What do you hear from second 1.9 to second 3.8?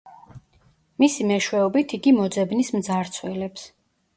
იგი მოძებნის მძარცველებს.